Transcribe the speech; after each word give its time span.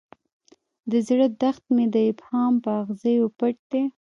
د 0.91 0.91
زړه 1.07 1.27
دښت 1.41 1.63
مې 1.75 1.85
د 1.93 1.95
ابهام 2.11 2.53
په 2.63 2.69
اغزیو 2.81 3.25
پټ 3.37 3.55
دی. 3.71 3.83